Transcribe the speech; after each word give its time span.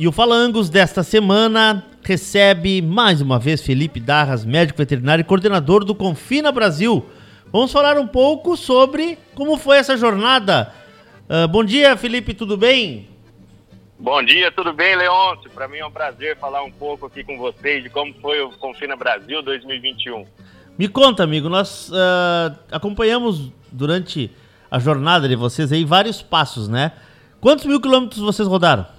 E 0.00 0.08
o 0.08 0.12
Falangos 0.12 0.70
desta 0.70 1.02
semana 1.02 1.84
recebe 2.02 2.80
mais 2.80 3.20
uma 3.20 3.38
vez 3.38 3.60
Felipe 3.60 4.00
Darras, 4.00 4.46
médico 4.46 4.78
veterinário 4.78 5.20
e 5.20 5.24
coordenador 5.26 5.84
do 5.84 5.94
Confina 5.94 6.50
Brasil. 6.50 7.04
Vamos 7.52 7.70
falar 7.70 7.98
um 7.98 8.06
pouco 8.06 8.56
sobre 8.56 9.18
como 9.34 9.58
foi 9.58 9.76
essa 9.76 9.98
jornada. 9.98 10.72
Uh, 11.28 11.46
bom 11.46 11.62
dia, 11.62 11.98
Felipe, 11.98 12.32
tudo 12.32 12.56
bem? 12.56 13.10
Bom 13.98 14.22
dia, 14.22 14.50
tudo 14.50 14.72
bem, 14.72 14.96
Leôncio? 14.96 15.50
Para 15.50 15.68
mim 15.68 15.76
é 15.76 15.86
um 15.86 15.90
prazer 15.90 16.34
falar 16.38 16.62
um 16.62 16.72
pouco 16.72 17.04
aqui 17.04 17.22
com 17.22 17.36
vocês 17.36 17.82
de 17.82 17.90
como 17.90 18.14
foi 18.22 18.40
o 18.40 18.52
Confina 18.52 18.96
Brasil 18.96 19.42
2021. 19.42 20.24
Me 20.78 20.88
conta, 20.88 21.24
amigo, 21.24 21.50
nós 21.50 21.90
uh, 21.90 22.58
acompanhamos 22.72 23.52
durante 23.70 24.30
a 24.70 24.78
jornada 24.78 25.28
de 25.28 25.36
vocês 25.36 25.70
aí 25.70 25.84
vários 25.84 26.22
passos, 26.22 26.70
né? 26.70 26.92
Quantos 27.38 27.66
mil 27.66 27.78
quilômetros 27.82 28.22
vocês 28.22 28.48
rodaram? 28.48 28.98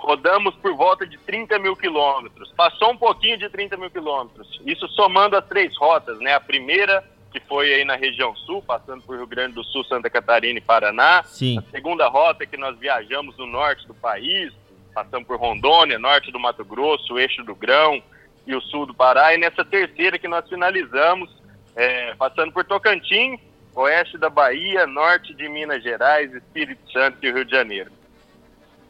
Rodamos 0.00 0.54
por 0.56 0.74
volta 0.74 1.06
de 1.06 1.18
30 1.18 1.58
mil 1.58 1.76
quilômetros. 1.76 2.50
Passou 2.56 2.90
um 2.90 2.96
pouquinho 2.96 3.36
de 3.36 3.48
30 3.50 3.76
mil 3.76 3.90
quilômetros. 3.90 4.60
Isso 4.64 4.88
somando 4.88 5.36
as 5.36 5.46
três 5.46 5.76
rotas, 5.76 6.18
né? 6.20 6.34
A 6.34 6.40
primeira, 6.40 7.04
que 7.30 7.38
foi 7.40 7.72
aí 7.72 7.84
na 7.84 7.96
região 7.96 8.34
sul, 8.34 8.62
passando 8.62 9.02
por 9.02 9.16
Rio 9.16 9.26
Grande 9.26 9.54
do 9.54 9.64
Sul, 9.64 9.84
Santa 9.84 10.08
Catarina 10.08 10.58
e 10.58 10.62
Paraná. 10.62 11.22
Sim. 11.24 11.58
A 11.58 11.62
segunda 11.70 12.08
rota 12.08 12.46
que 12.46 12.56
nós 12.56 12.78
viajamos 12.78 13.36
no 13.36 13.46
norte 13.46 13.86
do 13.86 13.94
país, 13.94 14.52
passando 14.94 15.26
por 15.26 15.38
Rondônia, 15.38 15.98
norte 15.98 16.32
do 16.32 16.40
Mato 16.40 16.64
Grosso, 16.64 17.18
eixo 17.18 17.44
do 17.44 17.54
Grão 17.54 18.02
e 18.46 18.54
o 18.54 18.60
sul 18.62 18.86
do 18.86 18.94
Pará. 18.94 19.34
E 19.34 19.38
nessa 19.38 19.64
terceira 19.64 20.18
que 20.18 20.26
nós 20.26 20.48
finalizamos, 20.48 21.30
é, 21.76 22.14
passando 22.14 22.52
por 22.52 22.64
Tocantins, 22.64 23.38
oeste 23.74 24.16
da 24.16 24.30
Bahia, 24.30 24.86
norte 24.86 25.34
de 25.34 25.46
Minas 25.46 25.82
Gerais, 25.82 26.32
Espírito 26.32 26.90
Santo 26.90 27.18
e 27.22 27.30
Rio 27.30 27.44
de 27.44 27.50
Janeiro. 27.50 27.99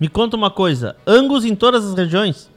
Me 0.01 0.09
conta 0.09 0.35
uma 0.35 0.51
coisa, 0.51 0.97
Angus 1.07 1.45
em 1.45 1.55
todas 1.55 1.85
as 1.85 1.95
regiões? 1.95 2.51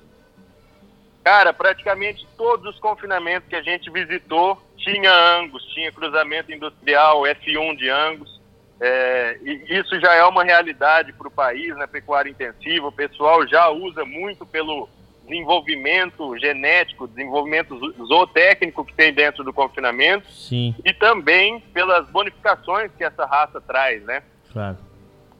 Cara, 1.24 1.54
praticamente 1.54 2.26
todos 2.38 2.73
os 2.73 2.80
confinamentos 2.80 3.50
que 3.50 3.56
a 3.56 3.62
gente 3.62 3.92
visitou 3.92 4.62
tinha 4.78 5.12
Angus, 5.38 5.64
tinha 5.73 5.92
cruzamento 5.92 6.54
industrial 6.54 7.22
F1 7.23 7.78
de 7.78 7.90
Angus. 7.90 8.42
É, 8.80 9.38
e 9.42 9.78
isso 9.78 10.00
já 10.00 10.14
é 10.14 10.23
uma 10.26 10.44
realidade 10.44 11.14
para 11.14 11.28
o 11.28 11.32
país, 11.32 11.76
na 11.78 11.88
pecuária 11.88 12.30
intensiva. 12.30 12.88
O 12.88 12.92
pessoal 12.92 13.48
já 13.48 13.70
usa 13.70 14.04
muito 14.04 14.45
pelo 14.45 14.89
desenvolvimento 15.26 16.38
genético, 16.38 17.08
desenvolvimento 17.08 17.78
zootécnico 18.08 18.84
que 18.84 18.94
tem 18.94 19.14
dentro 19.14 19.44
do 19.44 19.54
confinamento. 19.54 20.30
Sim. 20.32 20.76
E 20.84 20.94
também 20.94 21.62
pelas 21.73 22.06
bonificações 22.10 22.92
que 22.98 23.04
essa 23.04 23.26
raça 23.26 23.62
traz, 23.62 24.04
né? 24.04 24.23
Claro. 24.52 24.78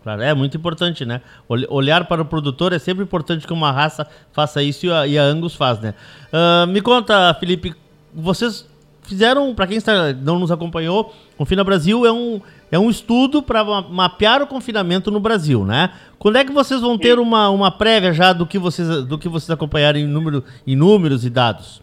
Claro, 0.04 0.22
é 0.22 0.34
muito 0.34 0.58
importante, 0.58 1.06
né? 1.06 1.22
Olhar 1.48 2.06
para 2.06 2.22
o 2.22 2.26
produtor 2.26 2.74
é 2.74 2.80
sempre 2.80 3.04
importante 3.04 3.48
que 3.48 3.54
uma 3.54 3.72
raça 3.72 4.06
faça 4.34 4.62
isso 4.62 4.86
e 4.86 4.92
a, 4.92 5.08
e 5.08 5.18
a 5.18 5.24
Angus 5.24 5.56
faz, 5.56 5.80
né? 5.80 5.94
Uh, 6.32 6.68
me 6.68 6.82
conta, 6.82 7.34
Felipe, 7.40 7.74
vocês 8.14 8.68
fizeram, 9.04 9.56
para 9.56 9.68
quem 9.68 9.78
está, 9.78 10.12
não 10.14 10.40
nos 10.40 10.52
acompanhou, 10.52 11.14
Confina 11.38 11.64
Brasil 11.64 12.06
é 12.06 12.12
um, 12.12 12.42
é 12.72 12.78
um 12.78 12.90
estudo 12.90 13.42
para 13.42 13.64
mapear 13.64 14.42
o 14.42 14.48
confinamento 14.48 15.10
no 15.10 15.20
Brasil, 15.20 15.66
né? 15.66 15.92
Quando 16.20 16.38
é 16.38 16.46
que 16.46 16.52
vocês 16.52 16.80
vão 16.80 16.98
ter 16.98 17.18
uma, 17.20 17.50
uma 17.50 17.72
prévia 17.72 18.14
já 18.14 18.32
do 18.34 18.46
que 18.46 18.60
vocês, 18.60 19.04
do 19.06 19.18
que 19.18 19.28
vocês 19.28 19.50
acompanharam 19.50 20.00
em, 20.00 20.08
número, 20.08 20.44
em 20.66 20.76
números 20.76 21.26
e 21.26 21.30
dados? 21.30 21.82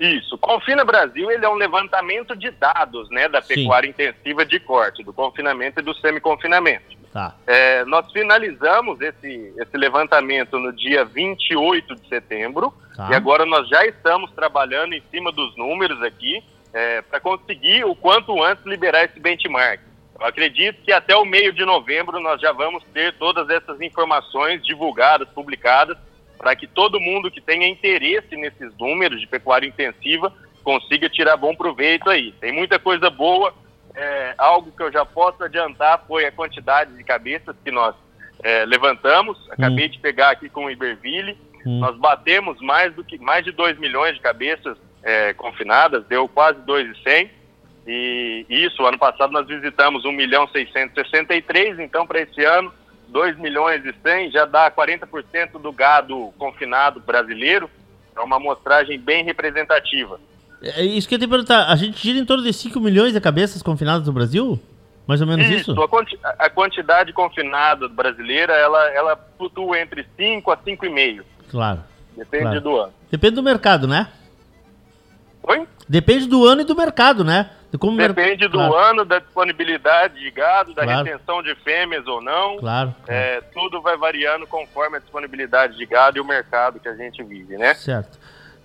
Isso. 0.00 0.38
Confina 0.38 0.84
Brasil 0.84 1.30
ele 1.30 1.44
é 1.44 1.48
um 1.48 1.54
levantamento 1.54 2.34
de 2.34 2.50
dados 2.50 3.10
né, 3.10 3.28
da 3.28 3.42
pecuária 3.42 3.86
Sim. 3.86 3.90
intensiva 3.90 4.46
de 4.46 4.58
corte, 4.60 5.04
do 5.04 5.12
confinamento 5.12 5.80
e 5.80 5.82
do 5.82 5.94
semi-confinamento. 5.94 6.97
Tá. 7.12 7.34
É, 7.46 7.84
nós 7.86 8.10
finalizamos 8.12 9.00
esse, 9.00 9.52
esse 9.56 9.76
levantamento 9.76 10.58
no 10.58 10.72
dia 10.72 11.04
28 11.04 11.96
de 11.96 12.08
setembro 12.08 12.72
tá. 12.94 13.08
e 13.10 13.14
agora 13.14 13.46
nós 13.46 13.66
já 13.68 13.86
estamos 13.86 14.30
trabalhando 14.32 14.92
em 14.92 15.02
cima 15.10 15.32
dos 15.32 15.56
números 15.56 16.02
aqui 16.02 16.44
é, 16.72 17.00
para 17.02 17.18
conseguir 17.18 17.84
o 17.84 17.94
quanto 17.94 18.42
antes 18.42 18.64
liberar 18.66 19.04
esse 19.04 19.18
benchmark. 19.18 19.80
Eu 20.20 20.26
acredito 20.26 20.82
que 20.82 20.92
até 20.92 21.16
o 21.16 21.24
meio 21.24 21.52
de 21.52 21.64
novembro 21.64 22.20
nós 22.20 22.40
já 22.40 22.52
vamos 22.52 22.82
ter 22.92 23.14
todas 23.14 23.48
essas 23.48 23.80
informações 23.80 24.62
divulgadas, 24.64 25.28
publicadas, 25.28 25.96
para 26.36 26.54
que 26.54 26.66
todo 26.66 27.00
mundo 27.00 27.30
que 27.30 27.40
tenha 27.40 27.68
interesse 27.68 28.36
nesses 28.36 28.76
números 28.76 29.20
de 29.20 29.26
pecuária 29.26 29.66
intensiva 29.66 30.32
consiga 30.62 31.08
tirar 31.08 31.36
bom 31.36 31.54
proveito 31.54 32.10
aí. 32.10 32.32
Tem 32.32 32.52
muita 32.52 32.78
coisa 32.78 33.08
boa 33.08 33.54
é, 33.98 34.34
algo 34.38 34.70
que 34.70 34.82
eu 34.82 34.92
já 34.92 35.04
posso 35.04 35.42
adiantar 35.42 36.04
foi 36.06 36.24
a 36.24 36.30
quantidade 36.30 36.96
de 36.96 37.02
cabeças 37.02 37.56
que 37.64 37.70
nós 37.72 37.96
é, 38.42 38.64
levantamos. 38.64 39.36
Acabei 39.50 39.86
hum. 39.86 39.90
de 39.90 39.98
pegar 39.98 40.30
aqui 40.30 40.48
com 40.48 40.66
o 40.66 40.70
Iberville. 40.70 41.36
Hum. 41.66 41.80
Nós 41.80 41.96
batemos 41.96 42.60
mais 42.60 42.94
do 42.94 43.02
que 43.02 43.18
mais 43.18 43.44
de 43.44 43.50
2 43.50 43.76
milhões 43.78 44.14
de 44.14 44.20
cabeças 44.20 44.78
é, 45.02 45.32
confinadas, 45.34 46.04
deu 46.06 46.28
quase 46.28 46.60
2,100. 46.60 47.30
E 47.88 48.46
isso, 48.48 48.86
ano 48.86 48.98
passado 48.98 49.32
nós 49.32 49.48
visitamos 49.48 50.04
1 50.04 50.12
milhão 50.12 50.46
663, 50.46 51.80
então 51.80 52.06
para 52.06 52.20
esse 52.20 52.44
ano 52.44 52.72
2 53.08 53.36
milhões 53.38 53.84
e 53.84 53.92
100 54.02 54.30
já 54.30 54.44
dá 54.44 54.70
40% 54.70 55.52
do 55.60 55.72
gado 55.72 56.32
confinado 56.38 57.00
brasileiro. 57.00 57.68
É 58.14 58.20
uma 58.20 58.36
amostragem 58.36 58.98
bem 58.98 59.24
representativa. 59.24 60.20
É 60.62 60.84
isso 60.84 61.08
que 61.08 61.14
eu 61.14 61.18
ia 61.18 61.26
te 61.26 61.30
perguntar. 61.30 61.66
A 61.66 61.76
gente 61.76 62.00
gira 62.00 62.18
em 62.18 62.24
torno 62.24 62.42
de 62.42 62.52
5 62.52 62.80
milhões 62.80 63.12
de 63.12 63.20
cabeças 63.20 63.62
confinadas 63.62 64.06
no 64.06 64.12
Brasil? 64.12 64.60
Mais 65.06 65.20
ou 65.20 65.26
menos 65.26 65.46
isso? 65.46 65.72
isso? 65.72 65.82
A, 65.82 65.88
quanti 65.88 66.18
a 66.22 66.50
quantidade 66.50 67.12
confinada 67.12 67.88
brasileira, 67.88 68.52
ela, 68.54 68.90
ela 68.90 69.16
flutua 69.38 69.80
entre 69.80 70.06
5 70.16 70.50
a 70.50 70.56
5,5. 70.56 71.22
Claro. 71.50 71.82
Depende 72.16 72.44
claro. 72.44 72.60
do 72.60 72.76
ano. 72.76 72.92
Depende 73.10 73.34
do 73.36 73.42
mercado, 73.42 73.86
né? 73.86 74.08
Oi? 75.44 75.66
Depende 75.88 76.26
do 76.26 76.44
ano 76.44 76.60
e 76.60 76.64
do 76.64 76.76
mercado, 76.76 77.24
né? 77.24 77.50
De 77.70 77.78
Depende 77.78 78.44
mer... 78.44 78.48
do 78.48 78.58
claro. 78.58 78.74
ano, 78.74 79.04
da 79.04 79.18
disponibilidade 79.18 80.18
de 80.18 80.30
gado, 80.30 80.74
da 80.74 80.84
claro. 80.84 81.04
retenção 81.04 81.42
de 81.42 81.54
fêmeas 81.56 82.06
ou 82.06 82.20
não. 82.20 82.58
Claro. 82.58 82.94
claro. 83.04 83.20
É, 83.20 83.40
tudo 83.52 83.80
vai 83.82 83.96
variando 83.96 84.46
conforme 84.46 84.96
a 84.96 85.00
disponibilidade 85.00 85.76
de 85.76 85.84
gado 85.84 86.16
e 86.16 86.20
o 86.20 86.24
mercado 86.24 86.80
que 86.80 86.88
a 86.88 86.94
gente 86.94 87.22
vive, 87.22 87.56
né? 87.56 87.74
Certo. 87.74 88.18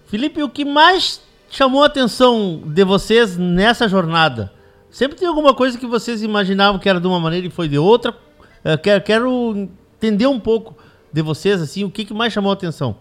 Felipe, 0.07 0.41
o 0.41 0.49
que 0.49 0.63
mais 0.63 1.21
chamou 1.53 1.83
a 1.83 1.85
atenção 1.85 2.63
de 2.65 2.83
vocês 2.83 3.37
nessa 3.37 3.87
jornada? 3.87 4.51
Sempre 4.89 5.17
tem 5.17 5.27
alguma 5.27 5.53
coisa 5.53 5.77
que 5.77 5.85
vocês 5.85 6.23
imaginavam 6.23 6.79
que 6.79 6.89
era 6.89 6.99
de 6.99 7.05
uma 7.05 7.19
maneira 7.19 7.45
e 7.45 7.51
foi 7.51 7.67
de 7.67 7.77
outra? 7.77 8.15
Eu 8.63 8.77
quero, 8.77 9.03
quero 9.03 9.69
entender 9.95 10.25
um 10.25 10.39
pouco 10.39 10.75
de 11.11 11.21
vocês, 11.21 11.61
assim, 11.61 11.83
o 11.83 11.91
que, 11.91 12.05
que 12.05 12.13
mais 12.13 12.33
chamou 12.33 12.49
a 12.49 12.55
atenção? 12.55 12.97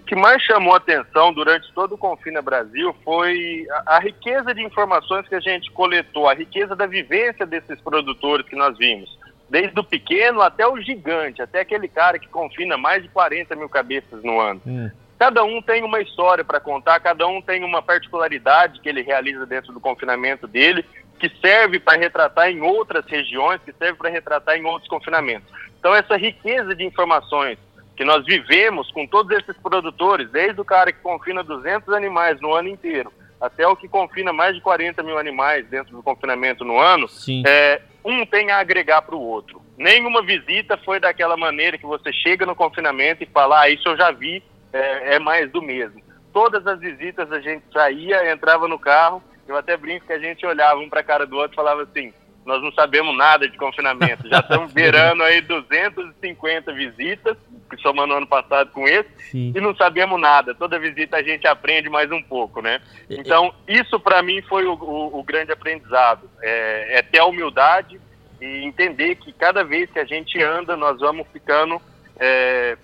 O 0.00 0.04
que 0.04 0.14
mais 0.14 0.40
chamou 0.42 0.74
a 0.74 0.76
atenção 0.76 1.32
durante 1.32 1.72
todo 1.72 1.94
o 1.94 1.98
Confina 1.98 2.40
Brasil 2.40 2.94
foi 3.04 3.66
a, 3.70 3.96
a, 3.96 3.98
riqueza 3.98 4.54
de 4.54 4.62
informações 4.62 5.26
que 5.26 5.34
a 5.34 5.40
gente 5.40 5.72
coletou, 5.72 6.28
a 6.28 6.34
riqueza 6.34 6.76
da 6.76 6.86
vivência 6.86 7.44
desses 7.44 7.80
produtores 7.80 8.46
que 8.46 8.54
nós 8.54 8.78
vimos. 8.78 9.18
Desde 9.50 9.78
o 9.78 9.84
pequeno 9.84 10.40
até 10.40 10.66
o 10.66 10.80
gigante, 10.80 11.42
até 11.42 11.60
aquele 11.60 11.88
cara 11.88 12.18
que 12.18 12.28
confina 12.28 12.76
mais 12.76 13.02
de 13.02 13.08
40 13.08 13.56
mil 13.56 13.68
cabeças 13.68 14.22
no 14.22 14.40
ano. 14.40 14.60
Hum. 14.66 14.90
Cada 15.18 15.44
um 15.44 15.62
tem 15.62 15.82
uma 15.84 16.00
história 16.00 16.44
para 16.44 16.60
contar, 16.60 17.00
cada 17.00 17.26
um 17.26 17.40
tem 17.40 17.64
uma 17.64 17.80
particularidade 17.80 18.80
que 18.80 18.88
ele 18.88 19.02
realiza 19.02 19.46
dentro 19.46 19.72
do 19.72 19.80
confinamento 19.80 20.46
dele, 20.46 20.84
que 21.18 21.30
serve 21.40 21.78
para 21.78 21.98
retratar 21.98 22.50
em 22.50 22.60
outras 22.60 23.06
regiões, 23.06 23.60
que 23.64 23.72
serve 23.72 23.98
para 23.98 24.10
retratar 24.10 24.56
em 24.56 24.64
outros 24.64 24.88
confinamentos. 24.88 25.48
Então, 25.78 25.94
essa 25.94 26.16
riqueza 26.16 26.74
de 26.74 26.84
informações 26.84 27.58
que 27.96 28.04
nós 28.04 28.24
vivemos 28.24 28.90
com 28.90 29.06
todos 29.06 29.36
esses 29.38 29.56
produtores, 29.58 30.28
desde 30.30 30.60
o 30.60 30.64
cara 30.64 30.92
que 30.92 31.00
confina 31.00 31.44
200 31.44 31.94
animais 31.94 32.40
no 32.40 32.52
ano 32.52 32.68
inteiro, 32.68 33.12
até 33.40 33.66
o 33.66 33.76
que 33.76 33.86
confina 33.86 34.32
mais 34.32 34.54
de 34.54 34.60
40 34.60 35.02
mil 35.02 35.18
animais 35.18 35.66
dentro 35.68 35.94
do 35.94 36.02
confinamento 36.02 36.64
no 36.64 36.78
ano, 36.78 37.06
é, 37.46 37.82
um 38.04 38.24
tem 38.26 38.50
a 38.50 38.58
agregar 38.58 39.02
para 39.02 39.14
o 39.14 39.20
outro. 39.20 39.62
Nenhuma 39.76 40.22
visita 40.22 40.76
foi 40.78 40.98
daquela 40.98 41.36
maneira 41.36 41.78
que 41.78 41.86
você 41.86 42.12
chega 42.12 42.46
no 42.46 42.56
confinamento 42.56 43.22
e 43.22 43.26
fala, 43.26 43.60
ah, 43.60 43.68
isso 43.68 43.88
eu 43.88 43.96
já 43.96 44.10
vi, 44.10 44.42
é, 44.74 45.14
é 45.14 45.18
mais 45.18 45.50
do 45.50 45.62
mesmo. 45.62 46.02
Todas 46.32 46.66
as 46.66 46.80
visitas 46.80 47.30
a 47.30 47.40
gente 47.40 47.64
saía, 47.72 48.30
entrava 48.30 48.66
no 48.66 48.78
carro, 48.78 49.22
eu 49.46 49.56
até 49.56 49.76
brinco 49.76 50.06
que 50.06 50.12
a 50.12 50.18
gente 50.18 50.44
olhava 50.44 50.80
um 50.80 50.88
para 50.88 51.00
a 51.00 51.04
cara 51.04 51.26
do 51.26 51.36
outro 51.36 51.52
e 51.52 51.56
falava 51.56 51.82
assim, 51.82 52.12
nós 52.44 52.60
não 52.60 52.72
sabemos 52.72 53.16
nada 53.16 53.48
de 53.48 53.56
confinamento, 53.56 54.28
já 54.28 54.40
estamos 54.40 54.72
beirando 54.72 55.22
aí 55.22 55.40
250 55.40 56.72
visitas, 56.72 57.36
somando 57.80 58.14
ano 58.14 58.26
passado 58.26 58.70
com 58.70 58.86
esse, 58.88 59.08
Sim. 59.30 59.52
e 59.54 59.60
não 59.60 59.74
sabemos 59.76 60.20
nada. 60.20 60.54
Toda 60.54 60.78
visita 60.78 61.16
a 61.16 61.22
gente 61.22 61.46
aprende 61.46 61.88
mais 61.88 62.10
um 62.10 62.22
pouco, 62.22 62.60
né? 62.60 62.80
Então, 63.08 63.54
isso 63.66 63.98
para 63.98 64.22
mim 64.22 64.42
foi 64.42 64.64
o, 64.64 64.74
o, 64.74 65.18
o, 65.18 65.22
grande 65.22 65.52
aprendizado, 65.52 66.28
é, 66.40 66.98
é 66.98 67.02
ter 67.02 67.18
a 67.18 67.26
humildade 67.26 68.00
e 68.40 68.64
entender 68.64 69.16
que 69.16 69.32
cada 69.32 69.64
vez 69.64 69.90
que 69.90 69.98
a 69.98 70.04
gente 70.04 70.40
anda, 70.42 70.76
nós 70.76 71.00
vamos 71.00 71.26
ficando 71.32 71.80
é, 72.18 72.76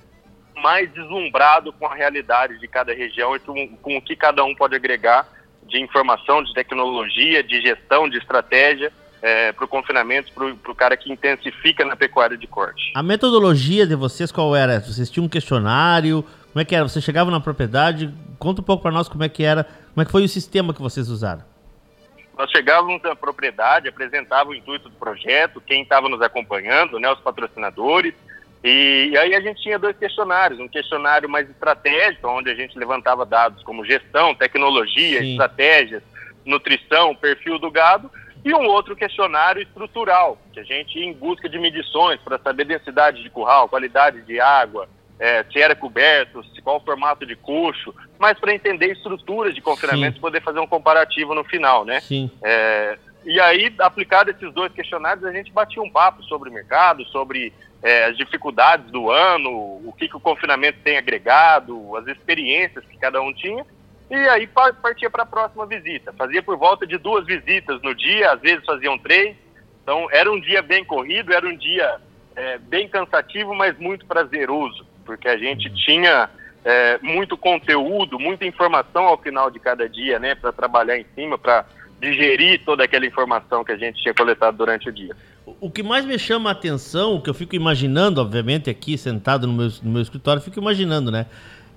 mais 0.60 0.92
deslumbrado 0.92 1.72
com 1.72 1.86
a 1.86 1.94
realidade 1.94 2.58
de 2.58 2.68
cada 2.68 2.92
região 2.92 3.34
e 3.34 3.38
com, 3.40 3.68
com 3.76 3.96
o 3.96 4.02
que 4.02 4.14
cada 4.14 4.44
um 4.44 4.54
pode 4.54 4.74
agregar 4.74 5.26
de 5.64 5.80
informação, 5.80 6.42
de 6.42 6.52
tecnologia, 6.52 7.42
de 7.42 7.60
gestão, 7.60 8.08
de 8.08 8.18
estratégia 8.18 8.92
é, 9.22 9.52
para 9.52 9.64
o 9.64 9.68
confinamento, 9.68 10.32
para 10.32 10.72
o 10.72 10.74
cara 10.74 10.96
que 10.96 11.12
intensifica 11.12 11.84
na 11.84 11.94
pecuária 11.94 12.36
de 12.36 12.46
corte. 12.46 12.92
A 12.94 13.02
metodologia 13.02 13.86
de 13.86 13.94
vocês 13.94 14.32
qual 14.32 14.54
era? 14.56 14.80
Vocês 14.80 15.10
tinham 15.10 15.26
um 15.26 15.28
questionário? 15.28 16.24
Como 16.52 16.60
é 16.60 16.64
que 16.64 16.74
era? 16.74 16.88
Você 16.88 17.00
chegava 17.00 17.30
na 17.30 17.40
propriedade? 17.40 18.12
Conta 18.38 18.60
um 18.60 18.64
pouco 18.64 18.82
para 18.82 18.92
nós 18.92 19.08
como 19.08 19.22
é 19.22 19.28
que 19.28 19.44
era, 19.44 19.64
como 19.64 20.02
é 20.02 20.04
que 20.04 20.10
foi 20.10 20.24
o 20.24 20.28
sistema 20.28 20.74
que 20.74 20.80
vocês 20.80 21.08
usaram. 21.08 21.42
Nós 22.36 22.50
chegávamos 22.50 23.02
na 23.02 23.14
propriedade, 23.14 23.88
apresentava 23.88 24.48
o 24.48 24.54
intuito 24.54 24.88
do 24.88 24.94
projeto, 24.96 25.60
quem 25.60 25.82
estava 25.82 26.08
nos 26.08 26.22
acompanhando, 26.22 26.98
né, 26.98 27.12
os 27.12 27.20
patrocinadores, 27.20 28.14
e, 28.62 29.10
e, 29.12 29.18
aí 29.18 29.34
a 29.34 29.40
gente 29.40 29.62
tinha 29.62 29.78
dois 29.78 29.96
questionários, 29.96 30.60
um 30.60 30.68
questionário 30.68 31.28
mais 31.28 31.48
estratégico, 31.48 32.28
onde 32.28 32.50
a 32.50 32.54
gente 32.54 32.78
levantava 32.78 33.24
dados 33.24 33.62
como 33.62 33.84
gestão, 33.84 34.34
tecnologia, 34.34 35.20
Sim. 35.20 35.32
estratégias, 35.32 36.02
nutrição, 36.44 37.14
perfil 37.14 37.58
do 37.58 37.70
gado, 37.70 38.10
e 38.44 38.54
um 38.54 38.66
outro 38.66 38.96
questionário 38.96 39.62
estrutural, 39.62 40.38
que 40.52 40.60
a 40.60 40.64
gente 40.64 40.98
ia 40.98 41.04
em 41.04 41.12
busca 41.12 41.48
de 41.48 41.58
medições 41.58 42.20
para 42.20 42.38
saber 42.38 42.64
densidade 42.64 43.22
de 43.22 43.30
curral, 43.30 43.68
qualidade 43.68 44.22
de 44.22 44.40
água, 44.40 44.88
é, 45.18 45.44
se 45.44 45.60
era 45.60 45.74
coberto, 45.74 46.42
se, 46.44 46.62
qual 46.62 46.78
o 46.78 46.80
formato 46.80 47.26
de 47.26 47.36
coxo, 47.36 47.94
mas 48.18 48.38
para 48.38 48.54
entender 48.54 48.92
estruturas 48.92 49.54
de 49.54 49.60
confinamento 49.60 50.16
e 50.16 50.20
poder 50.20 50.42
fazer 50.42 50.60
um 50.60 50.66
comparativo 50.66 51.34
no 51.34 51.44
final, 51.44 51.84
né? 51.84 52.00
Sim. 52.00 52.30
É, 52.42 52.98
e 53.24 53.38
aí, 53.38 53.74
aplicado 53.78 54.30
esses 54.30 54.52
dois 54.54 54.72
questionários, 54.72 55.24
a 55.26 55.32
gente 55.32 55.52
batia 55.52 55.82
um 55.82 55.90
papo 55.90 56.22
sobre 56.22 56.48
o 56.48 56.52
mercado, 56.52 57.04
sobre 57.08 57.52
é, 57.82 58.04
as 58.04 58.16
dificuldades 58.16 58.90
do 58.90 59.10
ano, 59.10 59.50
o 59.50 59.94
que, 59.96 60.08
que 60.08 60.16
o 60.16 60.20
confinamento 60.20 60.78
tem 60.84 60.96
agregado, 60.98 61.96
as 61.96 62.06
experiências 62.06 62.84
que 62.84 62.98
cada 62.98 63.20
um 63.22 63.32
tinha, 63.32 63.64
e 64.10 64.14
aí 64.14 64.46
partia 64.46 65.08
para 65.08 65.22
a 65.22 65.26
próxima 65.26 65.64
visita. 65.66 66.12
Fazia 66.12 66.42
por 66.42 66.56
volta 66.56 66.86
de 66.86 66.98
duas 66.98 67.24
visitas 67.24 67.80
no 67.82 67.94
dia, 67.94 68.32
às 68.32 68.40
vezes 68.40 68.64
faziam 68.64 68.98
três. 68.98 69.36
Então 69.82 70.08
era 70.10 70.30
um 70.30 70.40
dia 70.40 70.60
bem 70.62 70.84
corrido, 70.84 71.32
era 71.32 71.46
um 71.46 71.56
dia 71.56 72.00
é, 72.34 72.58
bem 72.58 72.88
cansativo, 72.88 73.54
mas 73.54 73.78
muito 73.78 74.04
prazeroso, 74.06 74.84
porque 75.04 75.28
a 75.28 75.36
gente 75.36 75.70
tinha 75.84 76.28
é, 76.64 76.98
muito 77.02 77.36
conteúdo, 77.36 78.18
muita 78.18 78.44
informação 78.44 79.04
ao 79.04 79.18
final 79.18 79.50
de 79.50 79.58
cada 79.58 79.88
dia, 79.88 80.18
né, 80.18 80.34
para 80.34 80.52
trabalhar 80.52 80.98
em 80.98 81.06
cima, 81.14 81.38
para 81.38 81.64
digerir 82.00 82.64
toda 82.64 82.84
aquela 82.84 83.06
informação 83.06 83.62
que 83.62 83.72
a 83.72 83.76
gente 83.76 84.00
tinha 84.02 84.14
coletado 84.14 84.56
durante 84.56 84.88
o 84.88 84.92
dia. 84.92 85.14
O 85.60 85.70
que 85.70 85.82
mais 85.82 86.04
me 86.04 86.18
chama 86.18 86.50
a 86.50 86.52
atenção, 86.52 87.14
o 87.14 87.20
que 87.20 87.30
eu 87.30 87.34
fico 87.34 87.54
imaginando, 87.56 88.20
obviamente, 88.20 88.68
aqui 88.68 88.98
sentado 88.98 89.46
no 89.46 89.52
meu, 89.52 89.72
no 89.82 89.90
meu 89.92 90.02
escritório, 90.02 90.42
fico 90.42 90.60
imaginando, 90.60 91.10
né? 91.10 91.26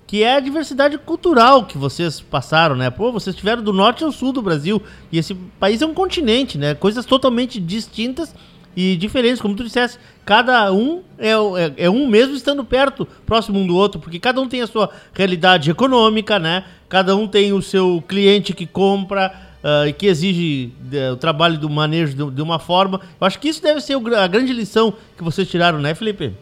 Que 0.06 0.22
é 0.22 0.36
a 0.36 0.40
diversidade 0.40 0.98
cultural 0.98 1.64
que 1.64 1.78
vocês 1.78 2.20
passaram, 2.20 2.76
né? 2.76 2.90
Pô, 2.90 3.10
vocês 3.10 3.34
estiveram 3.34 3.62
do 3.62 3.72
norte 3.72 4.04
ao 4.04 4.12
sul 4.12 4.32
do 4.32 4.42
Brasil. 4.42 4.82
E 5.10 5.18
esse 5.18 5.34
país 5.34 5.80
é 5.80 5.86
um 5.86 5.94
continente, 5.94 6.58
né? 6.58 6.74
Coisas 6.74 7.06
totalmente 7.06 7.58
distintas 7.58 8.34
e 8.76 8.96
diferentes, 8.96 9.40
como 9.40 9.54
tu 9.54 9.64
disseste. 9.64 9.98
Cada 10.24 10.72
um 10.72 11.02
é, 11.18 11.30
é, 11.30 11.84
é, 11.84 11.90
um 11.90 12.06
mesmo 12.06 12.34
estando 12.34 12.64
perto, 12.64 13.06
próximo 13.24 13.58
um 13.58 13.66
do 13.66 13.76
outro, 13.76 14.00
porque 14.00 14.18
cada 14.18 14.40
um 14.40 14.48
tem 14.48 14.62
a 14.62 14.66
sua 14.66 14.90
realidade 15.12 15.70
econômica, 15.70 16.38
né? 16.38 16.64
Cada 16.88 17.14
um 17.16 17.26
tem 17.26 17.52
o 17.52 17.62
seu 17.62 18.02
cliente 18.06 18.52
que 18.52 18.66
compra, 18.66 19.53
uh, 19.64 19.88
e 19.88 19.92
que 19.92 20.06
exige 20.06 20.72
uh, 20.92 21.12
o 21.12 21.16
trabalho 21.16 21.58
do 21.58 21.70
manejo 21.70 22.14
de, 22.14 22.36
de, 22.36 22.42
uma 22.42 22.58
forma. 22.58 23.00
Eu 23.18 23.26
acho 23.26 23.38
que 23.38 23.48
isso 23.48 23.62
deve 23.62 23.80
ser 23.80 23.96
o, 23.96 24.14
a 24.14 24.26
grande 24.26 24.52
lição 24.52 24.94
que 25.16 25.24
vocês 25.24 25.50
tiraram, 25.50 25.78
né, 25.78 25.94
Felipe? 25.94 26.34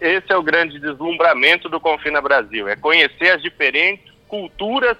Esse 0.00 0.32
é 0.32 0.36
o 0.36 0.42
grande 0.42 0.80
deslumbramento 0.80 1.68
do 1.68 1.78
Confina 1.78 2.20
Brasil, 2.20 2.66
é 2.66 2.74
conhecer 2.74 3.30
as 3.30 3.40
diferentes 3.40 4.12
culturas 4.26 4.96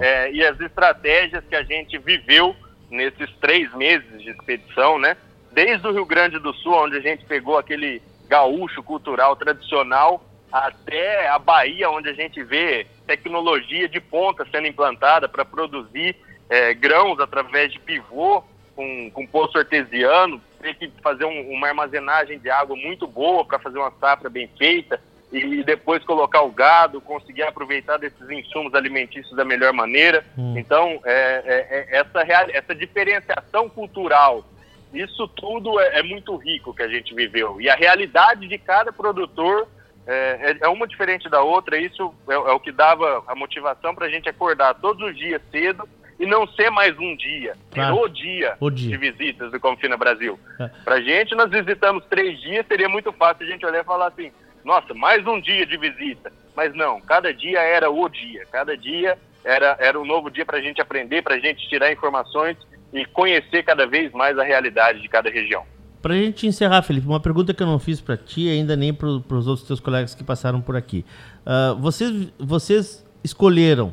é, 0.00 0.32
e 0.32 0.42
as 0.42 0.58
estratégias 0.58 1.44
que 1.46 1.54
a 1.54 1.62
gente 1.62 1.98
viveu 1.98 2.56
nesses 2.90 3.30
três 3.40 3.70
meses 3.74 4.22
de 4.22 4.30
expedição, 4.30 4.98
né? 4.98 5.16
Desde 5.52 5.86
o 5.86 5.92
Rio 5.92 6.06
Grande 6.06 6.38
do 6.38 6.54
Sul, 6.54 6.72
onde 6.72 6.96
a 6.96 7.00
gente 7.00 7.26
pegou 7.26 7.58
aquele 7.58 8.00
gaúcho 8.26 8.82
cultural 8.82 9.36
tradicional, 9.36 10.24
até 10.50 11.28
a 11.28 11.38
Bahia, 11.38 11.90
onde 11.90 12.08
a 12.08 12.14
gente 12.14 12.42
vê 12.42 12.86
tecnologia 13.06 13.88
de 13.88 14.00
ponta 14.00 14.46
sendo 14.50 14.66
implantada 14.66 15.28
para 15.28 15.44
produzir 15.44 16.16
é, 16.48 16.74
grãos 16.74 17.18
através 17.20 17.72
de 17.72 17.78
pivô 17.78 18.42
com, 18.74 19.10
com 19.10 19.26
poço 19.26 19.58
artesiano, 19.58 20.40
ter 20.60 20.74
que 20.74 20.90
fazer 21.02 21.24
um, 21.24 21.50
uma 21.50 21.68
armazenagem 21.68 22.38
de 22.38 22.50
água 22.50 22.76
muito 22.76 23.06
boa 23.06 23.44
para 23.44 23.58
fazer 23.58 23.78
uma 23.78 23.92
safra 24.00 24.30
bem 24.30 24.48
feita 24.56 25.00
e 25.30 25.62
depois 25.62 26.02
colocar 26.04 26.42
o 26.42 26.50
gado, 26.50 27.00
conseguir 27.00 27.42
aproveitar 27.42 27.98
desses 27.98 28.30
insumos 28.30 28.74
alimentícios 28.74 29.36
da 29.36 29.44
melhor 29.44 29.72
maneira. 29.72 30.24
Hum. 30.36 30.54
Então, 30.56 31.00
é, 31.04 31.42
é, 31.44 31.66
é 31.94 31.98
essa, 31.98 32.22
real, 32.22 32.46
essa 32.50 32.74
diferenciação 32.74 33.68
cultural, 33.68 34.44
isso 34.92 35.28
tudo 35.28 35.78
é, 35.80 35.98
é, 35.98 36.02
muito 36.02 36.34
rico 36.36 36.72
que 36.72 36.82
a 36.82 36.88
gente 36.88 37.14
viveu. 37.14 37.60
E 37.60 37.68
a 37.68 37.74
realidade 37.74 38.48
de 38.48 38.56
cada 38.56 38.90
produtor 38.90 39.68
é, 40.06 40.52
é, 40.52 40.56
é 40.62 40.68
uma 40.68 40.86
diferente 40.86 41.28
da 41.28 41.42
outra. 41.42 41.76
Isso 41.76 42.14
é, 42.26 42.32
é 42.32 42.52
o 42.52 42.60
que 42.60 42.72
dava 42.72 43.22
a 43.26 43.34
motivação 43.34 43.94
para 43.94 44.06
a 44.06 44.10
gente 44.10 44.28
acordar 44.30 44.74
todos 44.76 45.06
os 45.10 45.16
dias 45.16 45.42
cedo 45.50 45.86
e 46.18 46.26
não 46.26 46.46
ser 46.48 46.70
mais 46.70 46.98
um 46.98 47.14
dia, 47.14 47.54
claro. 47.70 48.00
o 48.00 48.08
dia, 48.08 48.56
o 48.58 48.70
dia, 48.70 48.90
de 48.90 48.96
visitas 48.96 49.52
do 49.52 49.60
Confina 49.60 49.96
Brasil. 49.96 50.38
É. 50.58 50.68
Pra 50.84 51.00
gente, 51.00 51.34
nós 51.34 51.50
visitamos 51.50 52.04
três 52.06 52.40
dias, 52.40 52.66
seria 52.66 52.88
muito 52.88 53.12
fácil 53.12 53.46
a 53.46 53.50
gente 53.50 53.64
olhar 53.64 53.80
e 53.80 53.84
falar 53.84 54.08
assim, 54.08 54.32
nossa, 54.64 54.92
mais 54.94 55.24
um 55.26 55.40
dia 55.40 55.64
de 55.64 55.76
visita. 55.76 56.32
Mas 56.56 56.74
não, 56.74 57.00
cada 57.00 57.32
dia 57.32 57.60
era 57.60 57.88
o 57.88 58.08
dia, 58.08 58.44
cada 58.50 58.76
dia 58.76 59.16
era, 59.44 59.76
era 59.78 59.98
um 59.98 60.04
novo 60.04 60.28
dia 60.28 60.44
para 60.44 60.58
a 60.58 60.60
gente 60.60 60.80
aprender, 60.80 61.22
para 61.22 61.36
a 61.36 61.38
gente 61.38 61.68
tirar 61.68 61.92
informações 61.92 62.56
e 62.92 63.04
conhecer 63.04 63.62
cada 63.62 63.86
vez 63.86 64.12
mais 64.12 64.36
a 64.38 64.42
realidade 64.42 65.00
de 65.00 65.08
cada 65.08 65.30
região. 65.30 65.64
Para 66.02 66.14
a 66.14 66.16
gente 66.16 66.46
encerrar, 66.46 66.82
Felipe, 66.82 67.06
uma 67.06 67.20
pergunta 67.20 67.52
que 67.52 67.62
eu 67.62 67.66
não 67.66 67.78
fiz 67.78 68.00
para 68.00 68.16
ti 68.16 68.48
ainda 68.48 68.76
nem 68.76 68.94
para 68.94 69.08
os 69.08 69.46
outros 69.46 69.66
teus 69.66 69.80
colegas 69.80 70.14
que 70.14 70.22
passaram 70.22 70.60
por 70.60 70.76
aqui. 70.76 71.04
Uh, 71.44 71.76
vocês, 71.76 72.32
vocês 72.38 73.06
escolheram 73.22 73.92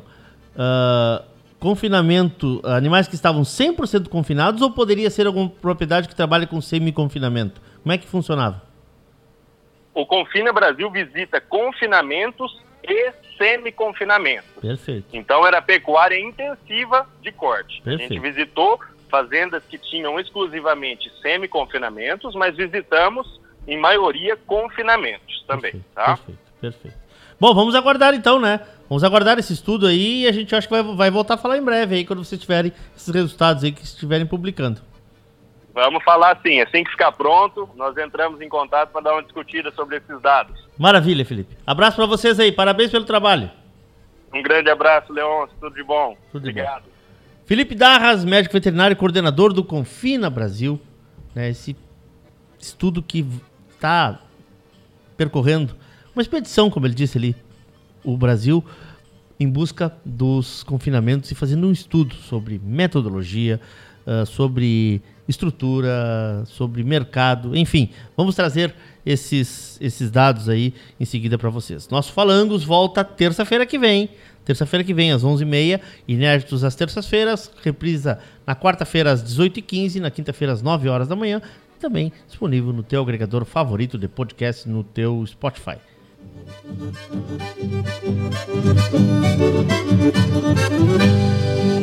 uh, 0.54 1.24
confinamento, 1.58 2.60
animais 2.64 3.08
que 3.08 3.14
estavam 3.14 3.42
100% 3.42 4.08
confinados 4.08 4.62
ou 4.62 4.70
poderia 4.70 5.10
ser 5.10 5.26
alguma 5.26 5.48
propriedade 5.48 6.08
que 6.08 6.14
trabalha 6.14 6.46
com 6.46 6.60
semi-confinamento? 6.60 7.60
Como 7.82 7.92
é 7.92 7.98
que 7.98 8.06
funcionava? 8.06 8.62
O 9.94 10.04
Confina 10.04 10.52
Brasil 10.52 10.90
visita 10.90 11.40
confinamentos 11.40 12.60
e 12.84 13.12
semi-confinamentos. 13.38 14.50
Perfeito. 14.60 15.06
Então 15.12 15.46
era 15.46 15.62
pecuária 15.62 16.18
intensiva 16.18 17.08
de 17.22 17.32
corte. 17.32 17.80
Perfeito. 17.82 18.12
A 18.12 18.14
gente 18.14 18.20
visitou 18.20 18.78
fazendas 19.08 19.62
que 19.64 19.78
tinham 19.78 20.18
exclusivamente 20.20 21.10
semi-confinamentos, 21.22 22.34
mas 22.34 22.56
visitamos, 22.56 23.40
em 23.66 23.78
maioria, 23.78 24.36
confinamentos 24.36 25.44
também. 25.46 25.72
Perfeito, 25.72 25.86
tá? 25.94 26.04
perfeito, 26.04 26.40
perfeito. 26.60 26.96
Bom, 27.38 27.54
vamos 27.54 27.74
aguardar 27.74 28.14
então, 28.14 28.40
né? 28.40 28.60
Vamos 28.88 29.02
aguardar 29.02 29.38
esse 29.38 29.52
estudo 29.52 29.86
aí 29.86 30.22
e 30.22 30.28
a 30.28 30.32
gente 30.32 30.54
acha 30.54 30.66
que 30.66 30.72
vai, 30.72 30.82
vai 30.82 31.10
voltar 31.10 31.34
a 31.34 31.38
falar 31.38 31.58
em 31.58 31.62
breve 31.62 31.96
aí, 31.96 32.04
quando 32.04 32.24
vocês 32.24 32.40
tiverem 32.40 32.72
esses 32.96 33.12
resultados 33.12 33.64
aí 33.64 33.72
que 33.72 33.82
estiverem 33.82 34.26
publicando. 34.26 34.80
Vamos 35.74 36.02
falar 36.04 36.40
sim, 36.40 36.60
assim 36.60 36.84
que 36.84 36.90
ficar 36.90 37.12
pronto, 37.12 37.68
nós 37.76 37.96
entramos 37.98 38.40
em 38.40 38.48
contato 38.48 38.90
para 38.90 39.02
dar 39.02 39.12
uma 39.12 39.22
discutida 39.22 39.70
sobre 39.72 39.98
esses 39.98 40.20
dados. 40.22 40.58
Maravilha, 40.78 41.24
Felipe. 41.24 41.54
Abraço 41.66 41.96
para 41.96 42.06
vocês 42.06 42.40
aí, 42.40 42.50
parabéns 42.50 42.90
pelo 42.90 43.04
trabalho. 43.04 43.50
Um 44.32 44.42
grande 44.42 44.70
abraço, 44.70 45.12
Leon, 45.12 45.46
tudo 45.60 45.74
de 45.74 45.82
bom. 45.82 46.16
Tudo 46.32 46.44
de 46.44 46.50
Obrigado. 46.50 46.84
Bom. 46.84 46.90
Felipe 47.44 47.74
Darras, 47.74 48.24
médico 48.24 48.54
veterinário 48.54 48.94
e 48.94 48.96
coordenador 48.96 49.52
do 49.52 49.62
Confina 49.62 50.30
Brasil, 50.30 50.80
né, 51.34 51.50
esse 51.50 51.76
estudo 52.58 53.02
que 53.02 53.26
está 53.70 54.18
percorrendo 55.16 55.76
uma 56.14 56.22
expedição, 56.22 56.70
como 56.70 56.86
ele 56.86 56.94
disse 56.94 57.18
ali, 57.18 57.36
o 58.06 58.16
Brasil 58.16 58.64
em 59.38 59.48
busca 59.48 59.92
dos 60.04 60.62
confinamentos 60.62 61.30
e 61.30 61.34
fazendo 61.34 61.66
um 61.66 61.72
estudo 61.72 62.14
sobre 62.14 62.58
metodologia, 62.64 63.60
uh, 64.06 64.24
sobre 64.24 65.02
estrutura, 65.28 66.44
sobre 66.46 66.82
mercado, 66.84 67.56
enfim, 67.56 67.90
vamos 68.16 68.34
trazer 68.34 68.74
esses, 69.04 69.76
esses 69.80 70.10
dados 70.10 70.48
aí 70.48 70.72
em 70.98 71.04
seguida 71.04 71.36
para 71.36 71.50
vocês. 71.50 71.88
Nosso 71.88 72.12
Falangos 72.12 72.64
volta 72.64 73.04
terça-feira 73.04 73.66
que 73.66 73.78
vem, 73.78 74.08
terça-feira 74.44 74.84
que 74.84 74.94
vem 74.94 75.12
às 75.12 75.24
11h30, 75.24 75.80
inéditos 76.06 76.64
às 76.64 76.76
terças-feiras, 76.76 77.50
reprisa 77.62 78.20
na 78.46 78.54
quarta-feira 78.54 79.10
às 79.10 79.22
18h15, 79.22 80.00
na 80.00 80.10
quinta-feira 80.10 80.52
às 80.52 80.62
9 80.62 80.88
horas 80.88 81.08
da 81.08 81.16
manhã, 81.16 81.42
e 81.76 81.80
também 81.80 82.12
disponível 82.26 82.72
no 82.72 82.82
teu 82.84 83.02
agregador 83.02 83.44
favorito 83.44 83.98
de 83.98 84.08
podcast 84.08 84.68
no 84.68 84.84
teu 84.84 85.26
Spotify. 85.26 85.76
Thank 86.28 86.42
you. 91.70 91.75